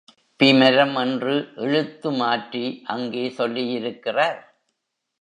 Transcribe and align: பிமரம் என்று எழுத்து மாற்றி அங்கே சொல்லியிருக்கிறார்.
பிமரம் 0.39 0.95
என்று 1.01 1.35
எழுத்து 1.55 2.11
மாற்றி 2.11 2.81
அங்கே 2.85 3.29
சொல்லியிருக்கிறார். 3.37 4.39